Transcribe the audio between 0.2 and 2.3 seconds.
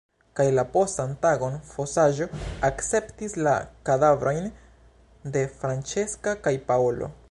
Kaj la postan tagon fosaĵo